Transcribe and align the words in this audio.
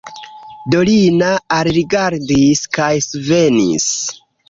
Dorina 0.75 1.29
alrigardis 1.59 2.65
kaj 2.79 2.91
svenis. 3.11 3.91